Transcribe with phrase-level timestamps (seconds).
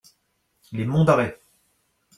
[0.71, 1.37] Les Monts d’Arrée.